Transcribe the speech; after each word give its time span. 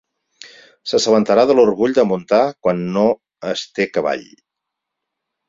S'assabentarà 0.91 1.43
de 1.51 1.55
l'orgull 1.59 1.93
de 1.97 2.05
muntar 2.13 2.41
quan 2.67 2.81
no 2.97 3.05
es 3.53 3.67
té 3.77 3.87
cavall. 3.93 4.27